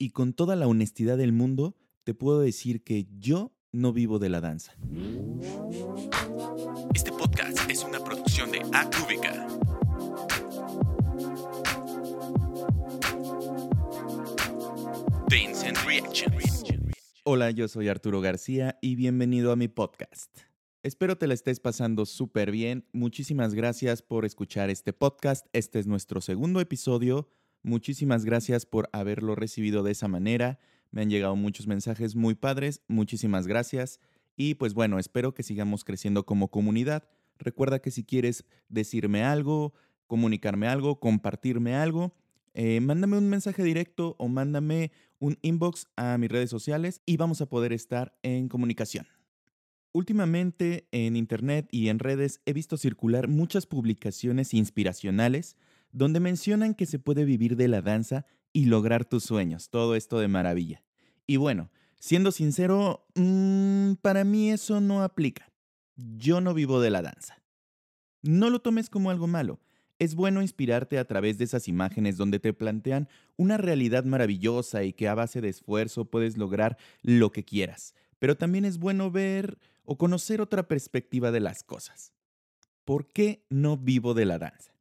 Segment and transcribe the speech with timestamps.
[0.00, 4.30] y con toda la honestidad del mundo, te puedo decir que yo no vivo de
[4.30, 4.74] la danza.
[6.94, 9.46] Este podcast es una producción de Acúbica.
[15.28, 16.64] Vincent Reactions.
[17.24, 20.34] Hola, yo soy Arturo García y bienvenido a mi podcast.
[20.82, 22.86] Espero te la estés pasando súper bien.
[22.94, 25.46] Muchísimas gracias por escuchar este podcast.
[25.52, 27.28] Este es nuestro segundo episodio.
[27.62, 30.58] Muchísimas gracias por haberlo recibido de esa manera.
[30.90, 32.82] Me han llegado muchos mensajes muy padres.
[32.88, 34.00] Muchísimas gracias.
[34.36, 37.08] Y pues bueno, espero que sigamos creciendo como comunidad.
[37.38, 39.74] Recuerda que si quieres decirme algo,
[40.06, 42.14] comunicarme algo, compartirme algo,
[42.54, 47.40] eh, mándame un mensaje directo o mándame un inbox a mis redes sociales y vamos
[47.40, 49.06] a poder estar en comunicación.
[49.92, 55.56] Últimamente en Internet y en redes he visto circular muchas publicaciones inspiracionales
[55.92, 60.18] donde mencionan que se puede vivir de la danza y lograr tus sueños, todo esto
[60.18, 60.82] de maravilla.
[61.26, 65.52] Y bueno, siendo sincero, mm, para mí eso no aplica.
[65.96, 67.42] Yo no vivo de la danza.
[68.22, 69.60] No lo tomes como algo malo.
[69.98, 74.92] Es bueno inspirarte a través de esas imágenes donde te plantean una realidad maravillosa y
[74.92, 77.94] que a base de esfuerzo puedes lograr lo que quieras.
[78.18, 82.12] Pero también es bueno ver o conocer otra perspectiva de las cosas.
[82.84, 84.72] ¿Por qué no vivo de la danza?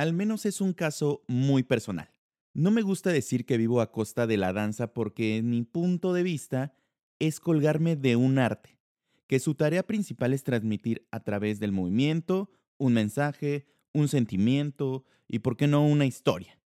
[0.00, 2.08] Al menos es un caso muy personal.
[2.54, 6.14] No me gusta decir que vivo a costa de la danza porque en mi punto
[6.14, 6.74] de vista
[7.18, 8.78] es colgarme de un arte,
[9.26, 15.40] que su tarea principal es transmitir a través del movimiento un mensaje, un sentimiento y,
[15.40, 16.58] por qué no, una historia.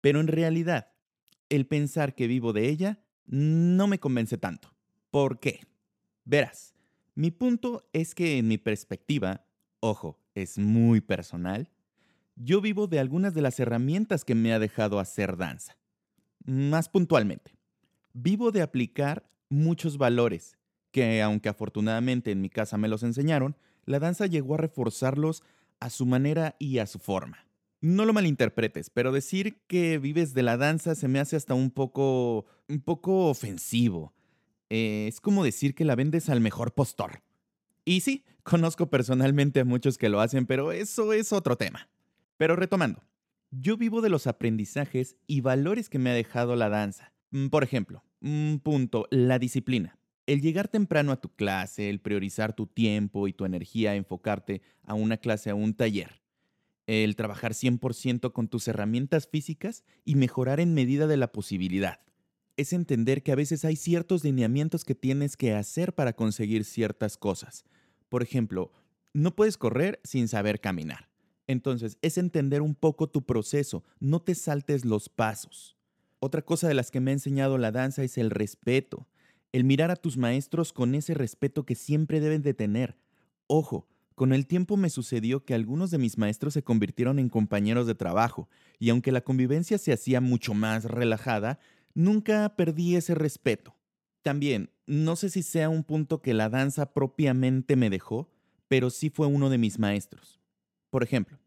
[0.00, 0.94] Pero en realidad,
[1.50, 4.74] el pensar que vivo de ella no me convence tanto.
[5.10, 5.60] ¿Por qué?
[6.24, 6.74] Verás,
[7.14, 9.44] mi punto es que en mi perspectiva,
[9.80, 11.68] ojo, es muy personal,
[12.42, 15.76] yo vivo de algunas de las herramientas que me ha dejado hacer danza.
[16.44, 17.54] Más puntualmente,
[18.14, 20.56] vivo de aplicar muchos valores
[20.90, 25.42] que, aunque afortunadamente en mi casa me los enseñaron, la danza llegó a reforzarlos
[25.80, 27.46] a su manera y a su forma.
[27.82, 31.70] No lo malinterpretes, pero decir que vives de la danza se me hace hasta un
[31.70, 34.14] poco, un poco ofensivo.
[34.70, 37.22] Eh, es como decir que la vendes al mejor postor.
[37.84, 41.88] Y sí, conozco personalmente a muchos que lo hacen, pero eso es otro tema.
[42.40, 43.04] Pero retomando,
[43.50, 47.12] yo vivo de los aprendizajes y valores que me ha dejado la danza.
[47.32, 49.98] Mm, por ejemplo, un punto, la disciplina.
[50.24, 54.94] El llegar temprano a tu clase, el priorizar tu tiempo y tu energía, enfocarte a
[54.94, 56.22] una clase, a un taller.
[56.86, 62.00] El trabajar 100% con tus herramientas físicas y mejorar en medida de la posibilidad.
[62.56, 67.18] Es entender que a veces hay ciertos lineamientos que tienes que hacer para conseguir ciertas
[67.18, 67.66] cosas.
[68.08, 68.72] Por ejemplo,
[69.12, 71.09] no puedes correr sin saber caminar.
[71.50, 75.76] Entonces, es entender un poco tu proceso, no te saltes los pasos.
[76.20, 79.08] Otra cosa de las que me ha enseñado la danza es el respeto,
[79.50, 82.98] el mirar a tus maestros con ese respeto que siempre deben de tener.
[83.48, 87.88] Ojo, con el tiempo me sucedió que algunos de mis maestros se convirtieron en compañeros
[87.88, 91.58] de trabajo, y aunque la convivencia se hacía mucho más relajada,
[91.94, 93.74] nunca perdí ese respeto.
[94.22, 98.30] También, no sé si sea un punto que la danza propiamente me dejó,
[98.68, 100.39] pero sí fue uno de mis maestros.
[100.90, 101.38] Por ejemplo,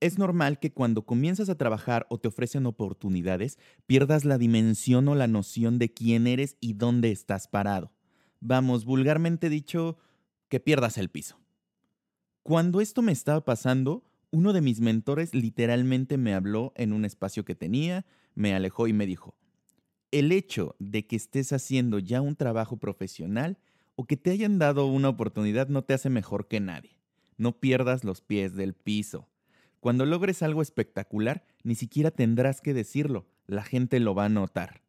[0.00, 5.14] es normal que cuando comienzas a trabajar o te ofrecen oportunidades, pierdas la dimensión o
[5.14, 7.92] la noción de quién eres y dónde estás parado.
[8.40, 9.96] Vamos, vulgarmente dicho,
[10.48, 11.40] que pierdas el piso.
[12.42, 17.46] Cuando esto me estaba pasando, uno de mis mentores literalmente me habló en un espacio
[17.46, 19.38] que tenía, me alejó y me dijo,
[20.10, 23.58] el hecho de que estés haciendo ya un trabajo profesional
[23.96, 26.93] o que te hayan dado una oportunidad no te hace mejor que nadie.
[27.36, 29.28] No pierdas los pies del piso.
[29.80, 34.82] Cuando logres algo espectacular, ni siquiera tendrás que decirlo, la gente lo va a notar.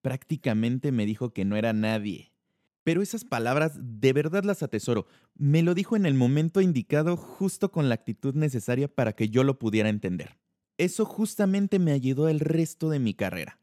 [0.00, 2.32] Prácticamente me dijo que no era nadie.
[2.84, 5.06] Pero esas palabras de verdad las atesoro.
[5.34, 9.44] Me lo dijo en el momento indicado justo con la actitud necesaria para que yo
[9.44, 10.38] lo pudiera entender.
[10.78, 13.58] Eso justamente me ayudó el resto de mi carrera.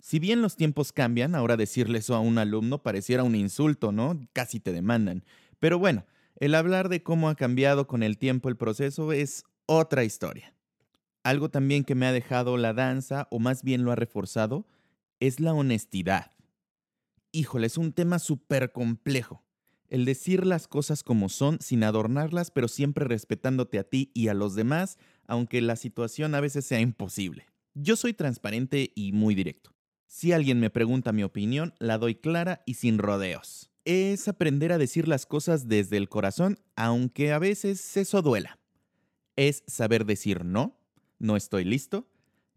[0.00, 4.20] Si bien los tiempos cambian, ahora decirle eso a un alumno pareciera un insulto, ¿no?
[4.32, 5.24] Casi te demandan.
[5.60, 6.04] Pero bueno,
[6.40, 10.54] el hablar de cómo ha cambiado con el tiempo el proceso es otra historia.
[11.24, 14.66] Algo también que me ha dejado la danza, o más bien lo ha reforzado,
[15.18, 16.32] es la honestidad.
[17.32, 19.42] Híjole, es un tema súper complejo.
[19.88, 24.34] El decir las cosas como son sin adornarlas, pero siempre respetándote a ti y a
[24.34, 24.96] los demás,
[25.26, 27.46] aunque la situación a veces sea imposible.
[27.74, 29.74] Yo soy transparente y muy directo.
[30.06, 34.76] Si alguien me pregunta mi opinión, la doy clara y sin rodeos es aprender a
[34.76, 38.58] decir las cosas desde el corazón, aunque a veces eso duela.
[39.34, 40.78] Es saber decir no,
[41.18, 42.06] no estoy listo,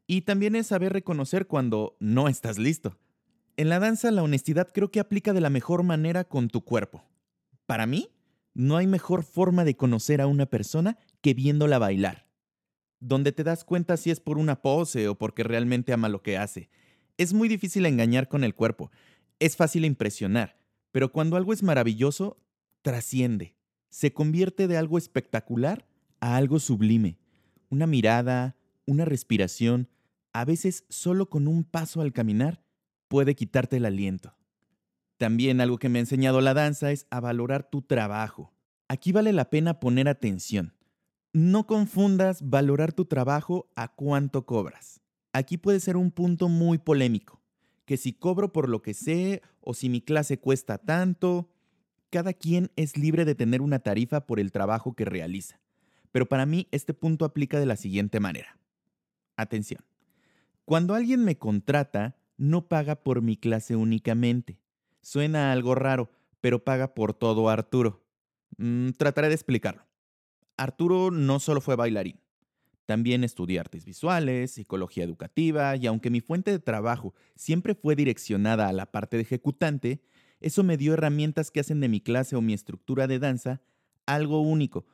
[0.08, 2.98] Y también es saber reconocer cuando no estás listo.
[3.56, 7.06] En la danza la honestidad creo que aplica de la mejor manera con tu cuerpo.
[7.66, 8.10] Para mí,
[8.54, 12.28] no hay mejor forma de conocer a una persona que viéndola bailar.
[13.00, 16.38] Donde te das cuenta si es por una pose o porque realmente ama lo que
[16.38, 16.70] hace.
[17.16, 18.92] Es muy difícil engañar con el cuerpo.
[19.40, 20.61] Es fácil impresionar.
[20.92, 22.38] Pero cuando algo es maravilloso,
[22.82, 23.56] trasciende.
[23.90, 25.88] Se convierte de algo espectacular
[26.20, 27.18] a algo sublime.
[27.70, 28.56] Una mirada,
[28.86, 29.90] una respiración,
[30.34, 32.64] a veces solo con un paso al caminar,
[33.08, 34.36] puede quitarte el aliento.
[35.18, 38.54] También algo que me ha enseñado la danza es a valorar tu trabajo.
[38.88, 40.74] Aquí vale la pena poner atención.
[41.34, 45.02] No confundas valorar tu trabajo a cuánto cobras.
[45.34, 47.41] Aquí puede ser un punto muy polémico,
[47.92, 51.50] que si cobro por lo que sé o si mi clase cuesta tanto,
[52.10, 55.60] cada quien es libre de tener una tarifa por el trabajo que realiza.
[56.14, 58.58] Pero para mí este punto aplica de la siguiente manera.
[59.36, 59.84] Atención.
[60.64, 64.62] Cuando alguien me contrata, no paga por mi clase únicamente.
[65.02, 68.06] Suena algo raro, pero paga por todo Arturo.
[68.56, 69.86] Mm, trataré de explicarlo.
[70.56, 72.22] Arturo no solo fue bailarín,
[72.86, 78.68] también estudié artes visuales, psicología educativa, y aunque mi fuente de trabajo siempre fue direccionada
[78.68, 80.02] a la parte de ejecutante,
[80.40, 83.62] eso me dio herramientas que hacen de mi clase o mi estructura de danza
[84.06, 84.86] algo único.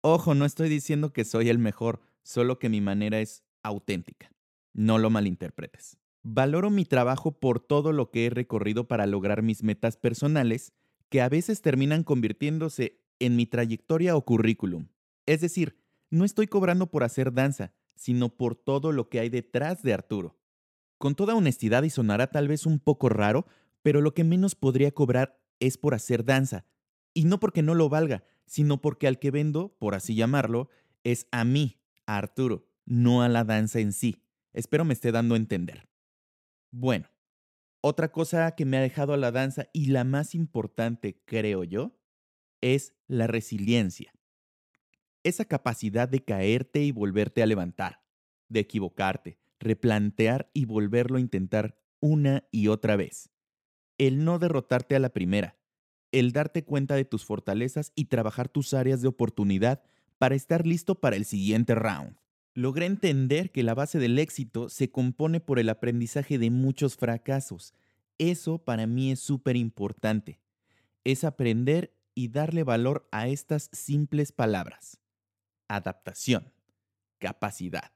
[0.00, 4.32] Ojo, no estoy diciendo que soy el mejor, solo que mi manera es auténtica.
[4.72, 5.98] No lo malinterpretes.
[6.22, 10.72] Valoro mi trabajo por todo lo que he recorrido para lograr mis metas personales,
[11.08, 14.88] que a veces terminan convirtiéndose en mi trayectoria o currículum.
[15.26, 15.76] Es decir,
[16.12, 20.38] no estoy cobrando por hacer danza, sino por todo lo que hay detrás de Arturo.
[20.98, 23.46] Con toda honestidad y sonará tal vez un poco raro,
[23.80, 26.66] pero lo que menos podría cobrar es por hacer danza.
[27.14, 30.68] Y no porque no lo valga, sino porque al que vendo, por así llamarlo,
[31.02, 34.22] es a mí, a Arturo, no a la danza en sí.
[34.52, 35.88] Espero me esté dando a entender.
[36.70, 37.08] Bueno,
[37.80, 41.98] otra cosa que me ha dejado a la danza y la más importante, creo yo,
[42.60, 44.12] es la resiliencia.
[45.24, 48.02] Esa capacidad de caerte y volverte a levantar,
[48.48, 53.32] de equivocarte, replantear y volverlo a intentar una y otra vez
[54.06, 55.56] el no derrotarte a la primera,
[56.10, 59.82] el darte cuenta de tus fortalezas y trabajar tus áreas de oportunidad
[60.18, 62.16] para estar listo para el siguiente round.
[62.54, 67.74] Logré entender que la base del éxito se compone por el aprendizaje de muchos fracasos.
[68.18, 70.40] Eso para mí es súper importante.
[71.04, 75.01] Es aprender y darle valor a estas simples palabras.
[75.72, 76.52] Adaptación,
[77.18, 77.92] capacidad,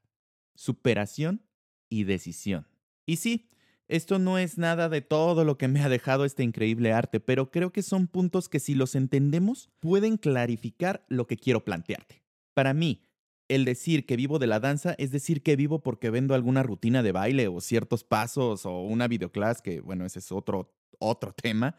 [0.55, 1.43] superación
[1.91, 2.67] y decisión.
[3.05, 3.51] Y sí,
[3.87, 7.51] esto no es nada de todo lo que me ha dejado este increíble arte, pero
[7.51, 12.23] creo que son puntos que si los entendemos pueden clarificar lo que quiero plantearte.
[12.55, 13.03] Para mí,
[13.47, 17.03] el decir que vivo de la danza es decir que vivo porque vendo alguna rutina
[17.03, 21.77] de baile o ciertos pasos o una videoclase, que bueno, ese es otro, otro tema,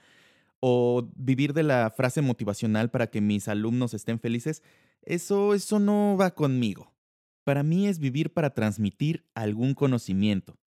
[0.59, 4.61] o vivir de la frase motivacional para que mis alumnos estén felices,
[5.07, 6.93] eso, eso no va conmigo.
[7.45, 10.59] Para mí es vivir para transmitir algún conocimiento,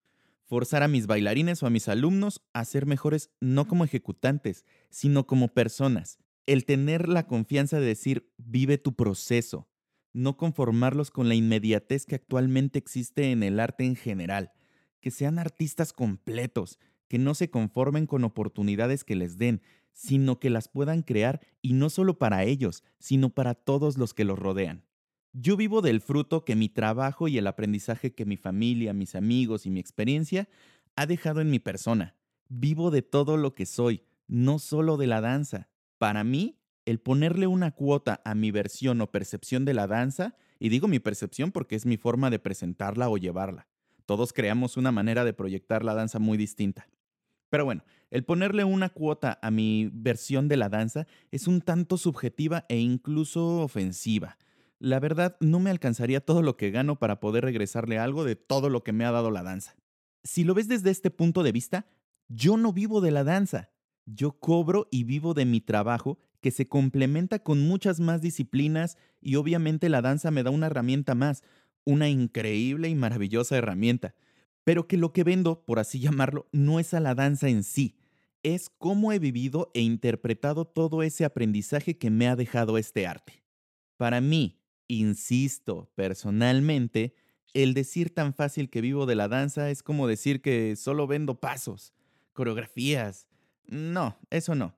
[0.45, 5.27] forzar a mis bailarines o a mis alumnos a ser mejores no como ejecutantes, sino
[5.27, 6.17] como personas.
[6.47, 9.69] El tener la confianza de decir, vive tu proceso,
[10.11, 14.53] no conformarlos con la inmediatez que actualmente existe en el arte en general,
[15.01, 19.61] que sean artistas completos, que no se conformen con oportunidades que les den,
[19.93, 24.25] sino que las puedan crear y no solo para ellos, sino para todos los que
[24.25, 24.83] los rodean.
[25.33, 29.65] Yo vivo del fruto que mi trabajo y el aprendizaje que mi familia, mis amigos
[29.65, 30.49] y mi experiencia
[30.95, 32.15] ha dejado en mi persona.
[32.49, 35.69] Vivo de todo lo que soy, no solo de la danza.
[35.97, 40.69] Para mí, el ponerle una cuota a mi versión o percepción de la danza, y
[40.69, 43.67] digo mi percepción porque es mi forma de presentarla o llevarla.
[44.05, 46.87] Todos creamos una manera de proyectar la danza muy distinta.
[47.51, 51.97] Pero bueno, el ponerle una cuota a mi versión de la danza es un tanto
[51.97, 54.39] subjetiva e incluso ofensiva
[54.81, 58.67] la verdad no me alcanzaría todo lo que gano para poder regresarle algo de todo
[58.67, 59.75] lo que me ha dado la danza.
[60.23, 61.85] Si lo ves desde este punto de vista,
[62.27, 63.69] yo no vivo de la danza.
[64.07, 69.35] Yo cobro y vivo de mi trabajo que se complementa con muchas más disciplinas y
[69.35, 71.43] obviamente la danza me da una herramienta más,
[71.85, 74.15] una increíble y maravillosa herramienta,
[74.63, 77.97] pero que lo que vendo, por así llamarlo, no es a la danza en sí,
[78.43, 83.43] es cómo he vivido e interpretado todo ese aprendizaje que me ha dejado este arte.
[83.97, 87.15] Para mí, Insisto, personalmente,
[87.53, 91.39] el decir tan fácil que vivo de la danza es como decir que solo vendo
[91.39, 91.93] pasos,
[92.33, 93.25] coreografías.
[93.63, 94.77] No, eso no.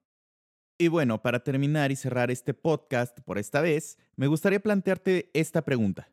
[0.77, 5.63] Y bueno, para terminar y cerrar este podcast por esta vez, me gustaría plantearte esta
[5.63, 6.11] pregunta.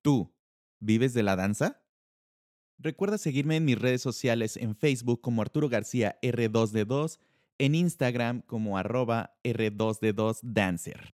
[0.00, 0.32] ¿Tú
[0.78, 1.79] vives de la danza?
[2.82, 7.18] Recuerda seguirme en mis redes sociales en Facebook como Arturo García R2D2,
[7.58, 11.12] en Instagram como arroba R2D2Dancer.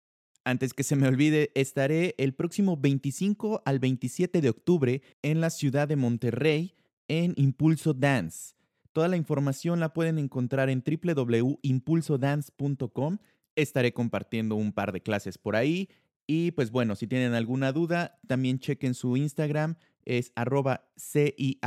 [0.42, 5.50] Antes que se me olvide, estaré el próximo 25 al 27 de octubre en la
[5.50, 6.76] ciudad de Monterrey
[7.08, 8.54] en Impulso Dance.
[8.92, 13.18] Toda la información la pueden encontrar en www.impulsodance.com.
[13.54, 15.90] Estaré compartiendo un par de clases por ahí.
[16.26, 21.60] Y pues bueno, si tienen alguna duda, también chequen su Instagram es arroba CIAD-MTI,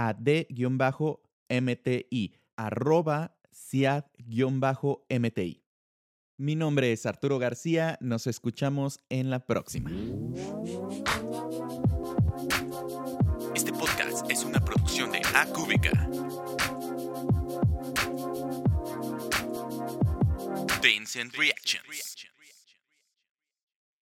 [2.55, 5.63] arroba CIAD-MTI.
[6.37, 9.91] Mi nombre es Arturo García, nos escuchamos en la próxima.
[13.55, 15.91] Este podcast es una producción de Acúbica.
[20.81, 21.83] The Instant Reaction.